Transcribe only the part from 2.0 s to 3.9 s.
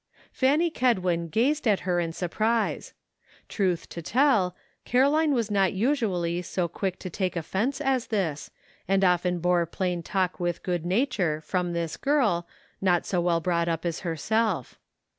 surprise. Truth